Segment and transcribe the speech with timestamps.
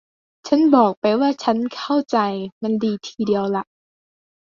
[0.47, 2.17] ฉันบอกไปว่าฉันเข้าใจ
[2.63, 3.63] มันดีทีเดียวล่ะ